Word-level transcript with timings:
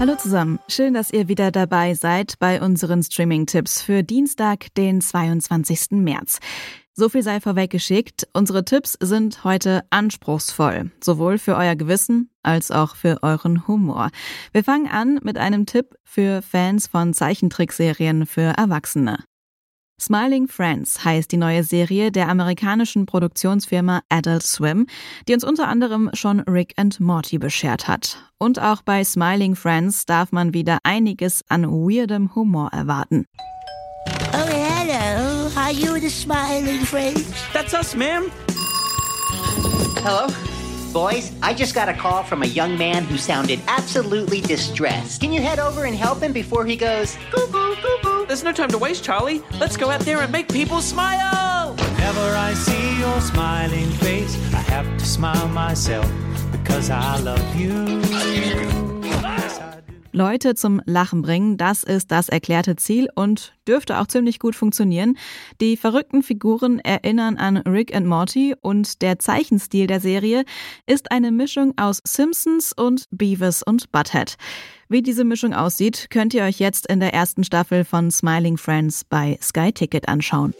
Hallo 0.00 0.16
zusammen, 0.16 0.58
schön, 0.68 0.92
dass 0.92 1.12
ihr 1.12 1.28
wieder 1.28 1.50
dabei 1.50 1.94
seid 1.94 2.38
bei 2.40 2.60
unseren 2.60 3.02
Streaming-Tipps 3.02 3.80
für 3.80 4.02
Dienstag, 4.02 4.74
den 4.74 5.00
22. 5.00 5.92
März. 5.92 6.40
So 6.92 7.08
viel 7.08 7.22
sei 7.22 7.40
vorweggeschickt, 7.40 8.28
unsere 8.32 8.64
Tipps 8.64 8.96
sind 9.00 9.44
heute 9.44 9.82
anspruchsvoll, 9.90 10.90
sowohl 11.02 11.38
für 11.38 11.56
euer 11.56 11.76
Gewissen 11.76 12.30
als 12.42 12.70
auch 12.70 12.96
für 12.96 13.22
euren 13.22 13.66
Humor. 13.66 14.10
Wir 14.52 14.64
fangen 14.64 14.88
an 14.88 15.20
mit 15.22 15.38
einem 15.38 15.64
Tipp 15.64 15.94
für 16.02 16.42
Fans 16.42 16.86
von 16.86 17.14
Zeichentrickserien 17.14 18.26
für 18.26 18.52
Erwachsene. 18.56 19.18
Smiling 20.00 20.48
Friends 20.48 21.04
heißt 21.04 21.30
die 21.30 21.36
neue 21.36 21.62
Serie 21.62 22.10
der 22.10 22.28
amerikanischen 22.28 23.06
Produktionsfirma 23.06 24.02
Adult 24.08 24.42
Swim, 24.42 24.86
die 25.28 25.34
uns 25.34 25.44
unter 25.44 25.68
anderem 25.68 26.10
schon 26.14 26.40
Rick 26.40 26.74
and 26.76 26.98
Morty 26.98 27.38
beschert 27.38 27.86
hat. 27.86 28.18
Und 28.36 28.60
auch 28.60 28.82
bei 28.82 29.04
Smiling 29.04 29.54
Friends 29.54 30.04
darf 30.04 30.32
man 30.32 30.52
wieder 30.52 30.78
einiges 30.82 31.44
an 31.48 31.64
weirdem 31.64 32.34
Humor 32.34 32.70
erwarten. 32.72 33.26
Oh, 34.32 34.46
hello. 34.46 35.48
Are 35.56 35.72
you 35.72 35.94
the 36.00 36.10
smiling 36.10 36.84
friends? 36.84 37.24
That's 37.52 37.72
us, 37.72 37.94
ma'am. 37.94 38.24
Hello? 40.02 40.26
Boys, 40.92 41.32
I 41.42 41.54
just 41.54 41.74
got 41.74 41.88
a 41.88 41.94
call 41.94 42.24
from 42.24 42.42
a 42.42 42.46
young 42.46 42.76
man 42.76 43.04
who 43.04 43.16
sounded 43.16 43.60
absolutely 43.68 44.40
distressed. 44.40 45.20
Can 45.20 45.32
you 45.32 45.40
head 45.40 45.58
over 45.60 45.84
and 45.84 45.96
help 45.96 46.20
him 46.20 46.32
before 46.32 46.64
he 46.64 46.76
goes 46.76 47.16
cuckoo, 47.30 47.74
cuckoo? 47.76 48.03
There's 48.34 48.42
no 48.42 48.50
time 48.50 48.70
to 48.70 48.78
waste, 48.78 49.04
Charlie. 49.04 49.40
Let's 49.60 49.76
go 49.76 49.90
out 49.90 50.00
there 50.00 50.20
and 50.20 50.32
make 50.32 50.48
people 50.52 50.80
smile. 50.80 51.76
Whenever 51.76 52.36
I 52.36 52.52
see 52.54 52.98
your 52.98 53.20
smiling 53.20 53.88
face, 54.02 54.36
I 54.52 54.58
have 54.72 54.88
to 54.98 55.04
smile 55.06 55.46
myself 55.50 56.10
because 56.50 56.90
I 56.90 57.20
love 57.22 57.54
you. 57.54 58.02
Leute 60.10 60.54
zum 60.54 60.80
Lachen 60.84 61.22
bringen, 61.22 61.56
das 61.58 61.84
ist 61.84 62.10
das 62.10 62.28
erklärte 62.28 62.74
Ziel 62.74 63.08
und 63.14 63.52
dürfte 63.68 63.98
auch 64.00 64.06
ziemlich 64.08 64.40
gut 64.40 64.56
funktionieren. 64.56 65.16
Die 65.60 65.76
verrückten 65.76 66.24
Figuren 66.24 66.80
erinnern 66.80 67.36
an 67.36 67.58
Rick 67.58 67.94
and 67.94 68.06
Morty 68.06 68.54
und 68.60 69.02
der 69.02 69.20
Zeichenstil 69.20 69.86
der 69.86 70.00
Serie 70.00 70.44
ist 70.86 71.10
eine 71.12 71.30
Mischung 71.30 71.74
aus 71.76 72.00
Simpsons 72.04 72.72
und 72.72 73.06
Beavis 73.10 73.62
und 73.64 73.90
Butthead. 73.92 74.36
Wie 74.94 75.02
diese 75.02 75.24
Mischung 75.24 75.54
aussieht, 75.54 76.06
könnt 76.08 76.34
ihr 76.34 76.44
euch 76.44 76.60
jetzt 76.60 76.86
in 76.86 77.00
der 77.00 77.12
ersten 77.12 77.42
Staffel 77.42 77.84
von 77.84 78.12
Smiling 78.12 78.56
Friends 78.56 79.02
bei 79.02 79.36
Sky 79.42 79.72
Ticket 79.72 80.06
anschauen. 80.06 80.54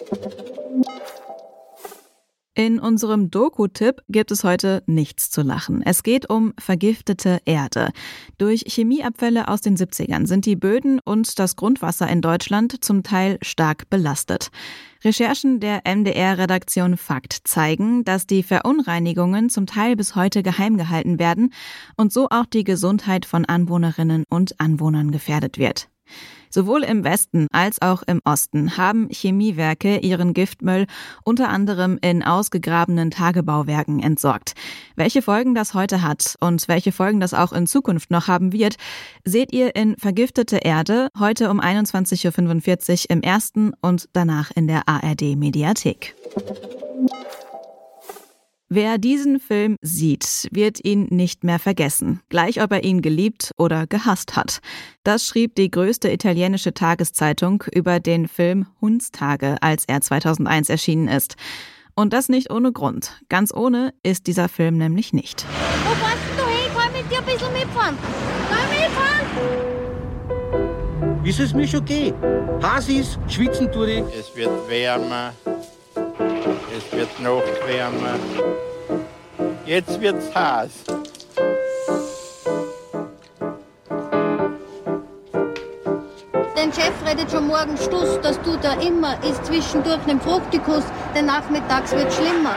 In 2.56 2.78
unserem 2.78 3.32
Doku-Tipp 3.32 4.02
gibt 4.08 4.30
es 4.30 4.44
heute 4.44 4.84
nichts 4.86 5.28
zu 5.28 5.42
lachen. 5.42 5.82
Es 5.84 6.04
geht 6.04 6.30
um 6.30 6.52
vergiftete 6.56 7.40
Erde. 7.44 7.90
Durch 8.38 8.62
Chemieabfälle 8.68 9.48
aus 9.48 9.60
den 9.60 9.76
70ern 9.76 10.28
sind 10.28 10.46
die 10.46 10.54
Böden 10.54 11.00
und 11.00 11.40
das 11.40 11.56
Grundwasser 11.56 12.08
in 12.08 12.20
Deutschland 12.20 12.84
zum 12.84 13.02
Teil 13.02 13.38
stark 13.42 13.90
belastet. 13.90 14.52
Recherchen 15.02 15.58
der 15.58 15.82
MDR-Redaktion 15.84 16.96
Fakt 16.96 17.40
zeigen, 17.42 18.04
dass 18.04 18.28
die 18.28 18.44
Verunreinigungen 18.44 19.50
zum 19.50 19.66
Teil 19.66 19.96
bis 19.96 20.14
heute 20.14 20.44
geheim 20.44 20.76
gehalten 20.76 21.18
werden 21.18 21.52
und 21.96 22.12
so 22.12 22.28
auch 22.30 22.46
die 22.46 22.62
Gesundheit 22.62 23.26
von 23.26 23.44
Anwohnerinnen 23.44 24.22
und 24.28 24.60
Anwohnern 24.60 25.10
gefährdet 25.10 25.58
wird. 25.58 25.88
Sowohl 26.54 26.84
im 26.84 27.02
Westen 27.02 27.48
als 27.50 27.82
auch 27.82 28.04
im 28.06 28.20
Osten 28.24 28.76
haben 28.76 29.08
Chemiewerke 29.10 29.98
ihren 29.98 30.34
Giftmüll 30.34 30.86
unter 31.24 31.48
anderem 31.48 31.98
in 32.00 32.22
ausgegrabenen 32.22 33.10
Tagebauwerken 33.10 33.98
entsorgt. 33.98 34.52
Welche 34.94 35.20
Folgen 35.20 35.56
das 35.56 35.74
heute 35.74 36.02
hat 36.02 36.36
und 36.38 36.68
welche 36.68 36.92
Folgen 36.92 37.18
das 37.18 37.34
auch 37.34 37.52
in 37.52 37.66
Zukunft 37.66 38.12
noch 38.12 38.28
haben 38.28 38.52
wird, 38.52 38.76
seht 39.24 39.52
ihr 39.52 39.74
in 39.74 39.96
Vergiftete 39.96 40.58
Erde 40.58 41.08
heute 41.18 41.50
um 41.50 41.60
21.45 41.60 43.06
Uhr 43.06 43.10
im 43.10 43.22
ersten 43.22 43.72
und 43.80 44.08
danach 44.12 44.52
in 44.54 44.68
der 44.68 44.88
ARD 44.88 45.34
Mediathek. 45.36 46.14
Wer 48.76 48.98
diesen 48.98 49.38
Film 49.38 49.76
sieht, 49.82 50.48
wird 50.50 50.84
ihn 50.84 51.06
nicht 51.08 51.44
mehr 51.44 51.60
vergessen, 51.60 52.18
gleich 52.28 52.60
ob 52.60 52.72
er 52.72 52.82
ihn 52.82 53.02
geliebt 53.02 53.52
oder 53.56 53.86
gehasst 53.86 54.34
hat. 54.34 54.58
Das 55.04 55.24
schrieb 55.24 55.54
die 55.54 55.70
größte 55.70 56.10
italienische 56.10 56.74
Tageszeitung 56.74 57.62
über 57.72 58.00
den 58.00 58.26
Film 58.26 58.66
Hundstage, 58.80 59.58
als 59.60 59.84
er 59.86 60.00
2001 60.00 60.70
erschienen 60.70 61.06
ist. 61.06 61.36
Und 61.94 62.12
das 62.12 62.28
nicht 62.28 62.50
ohne 62.50 62.72
Grund. 62.72 63.22
Ganz 63.28 63.54
ohne 63.54 63.94
ist 64.02 64.26
dieser 64.26 64.48
Film 64.48 64.76
nämlich 64.76 65.12
nicht. 65.12 65.46
Wo 65.84 65.94
fährst 65.94 66.18
du 66.36 66.44
hin? 66.44 66.72
Kann 66.76 66.90
ich 66.96 67.02
mit 67.02 67.12
dir 67.12 67.18
ein 67.20 67.26
bisschen 67.26 67.52
mitfahren? 67.52 67.96
Kann 68.50 68.68
mitfahren? 68.70 69.14
Ist 71.24 71.38
es 71.38 71.54
mir 71.54 71.68
schon? 71.68 71.84
Heiß 72.60 72.88
ist, 72.88 73.20
schwitzen 73.28 73.70
tue 73.70 74.00
ich. 74.00 74.04
Es 74.18 74.34
wird 74.34 74.50
wärmer. 74.68 75.32
Es 76.76 76.92
wird 76.92 77.20
noch 77.20 77.44
wärmer. 77.68 78.18
Jetzt 79.64 80.00
wird's 80.00 80.34
heiß. 80.34 80.70
Dein 86.56 86.72
Chef 86.72 86.92
redet 87.06 87.30
schon 87.30 87.46
morgen 87.46 87.76
Stuss, 87.76 88.20
dass 88.22 88.40
du 88.42 88.56
da 88.56 88.72
immer 88.80 89.16
ist 89.22 89.46
zwischendurch 89.46 90.04
nem 90.06 90.20
Fruchtikus, 90.20 90.82
denn 91.14 91.26
nachmittags 91.26 91.92
wird 91.92 92.12
schlimmer. 92.12 92.56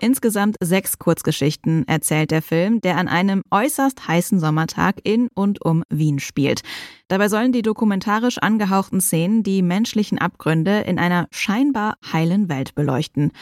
Insgesamt 0.00 0.56
sechs 0.60 0.98
Kurzgeschichten 0.98 1.86
erzählt 1.86 2.30
der 2.30 2.40
Film, 2.40 2.80
der 2.80 2.96
an 2.96 3.06
einem 3.06 3.42
äußerst 3.50 4.08
heißen 4.08 4.40
Sommertag 4.40 4.96
in 5.04 5.28
und 5.34 5.62
um 5.62 5.84
Wien 5.90 6.18
spielt. 6.18 6.62
Dabei 7.08 7.28
sollen 7.28 7.52
die 7.52 7.60
dokumentarisch 7.60 8.38
angehauchten 8.38 9.02
Szenen 9.02 9.42
die 9.42 9.60
menschlichen 9.60 10.18
Abgründe 10.18 10.80
in 10.80 10.98
einer 10.98 11.28
scheinbar 11.30 11.96
heilen 12.12 12.48
Welt 12.48 12.74
beleuchten. 12.74 13.32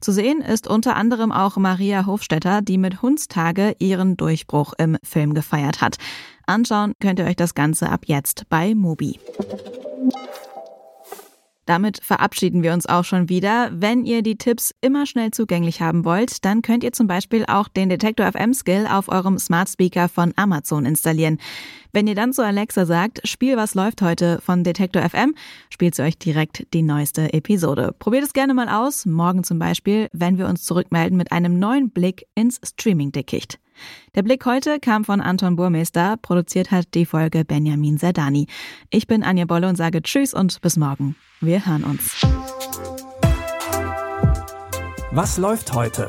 Zu 0.00 0.12
sehen 0.12 0.40
ist 0.40 0.66
unter 0.66 0.96
anderem 0.96 1.32
auch 1.32 1.58
Maria 1.58 2.06
Hofstetter, 2.06 2.62
die 2.62 2.78
mit 2.78 3.02
Hundstage 3.02 3.74
ihren 3.78 4.16
Durchbruch 4.16 4.72
im 4.78 4.96
Film 5.02 5.34
gefeiert 5.34 5.82
hat. 5.82 5.96
Anschauen 6.46 6.92
könnt 7.00 7.18
ihr 7.18 7.26
euch 7.26 7.36
das 7.36 7.54
Ganze 7.54 7.90
ab 7.90 8.04
jetzt 8.06 8.48
bei 8.48 8.74
Mubi. 8.74 9.18
Damit 11.66 12.00
verabschieden 12.02 12.62
wir 12.62 12.72
uns 12.72 12.86
auch 12.86 13.04
schon 13.04 13.28
wieder. 13.28 13.70
Wenn 13.72 14.04
ihr 14.04 14.22
die 14.22 14.36
Tipps 14.36 14.72
immer 14.80 15.04
schnell 15.04 15.32
zugänglich 15.32 15.82
haben 15.82 16.04
wollt, 16.04 16.44
dann 16.44 16.62
könnt 16.62 16.84
ihr 16.84 16.92
zum 16.92 17.08
Beispiel 17.08 17.44
auch 17.46 17.68
den 17.68 17.88
Detektor 17.88 18.30
FM 18.30 18.54
Skill 18.54 18.86
auf 18.88 19.08
eurem 19.08 19.38
Smart 19.38 19.68
Speaker 19.68 20.08
von 20.08 20.32
Amazon 20.36 20.86
installieren. 20.86 21.38
Wenn 21.96 22.08
ihr 22.08 22.14
dann 22.14 22.34
zu 22.34 22.44
Alexa 22.44 22.84
sagt, 22.84 23.26
Spiel 23.26 23.56
was 23.56 23.74
läuft 23.74 24.02
heute 24.02 24.38
von 24.42 24.62
Detektor 24.62 25.00
FM, 25.00 25.34
spielt 25.70 25.94
sie 25.94 26.02
euch 26.02 26.18
direkt 26.18 26.66
die 26.74 26.82
neueste 26.82 27.32
Episode. 27.32 27.94
Probiert 27.98 28.22
es 28.22 28.34
gerne 28.34 28.52
mal 28.52 28.68
aus, 28.68 29.06
morgen 29.06 29.44
zum 29.44 29.58
Beispiel, 29.58 30.10
wenn 30.12 30.36
wir 30.36 30.46
uns 30.46 30.64
zurückmelden 30.64 31.16
mit 31.16 31.32
einem 31.32 31.58
neuen 31.58 31.88
Blick 31.88 32.26
ins 32.34 32.60
Streaming-Dickicht. 32.62 33.58
Der 34.14 34.22
Blick 34.22 34.44
heute 34.44 34.78
kam 34.78 35.06
von 35.06 35.22
Anton 35.22 35.56
Burmeister, 35.56 36.18
produziert 36.20 36.70
hat 36.70 36.92
die 36.92 37.06
Folge 37.06 37.46
Benjamin 37.46 37.96
Serdani. 37.96 38.46
Ich 38.90 39.06
bin 39.06 39.22
Anja 39.22 39.46
Bolle 39.46 39.66
und 39.66 39.76
sage 39.76 40.02
Tschüss 40.02 40.34
und 40.34 40.60
bis 40.60 40.76
morgen. 40.76 41.16
Wir 41.40 41.64
hören 41.64 41.84
uns. 41.84 42.26
Was 45.12 45.38
läuft 45.38 45.72
heute? 45.72 46.08